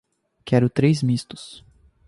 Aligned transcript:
Quero 0.43 0.67
três 0.67 1.03
mistos 1.03 1.63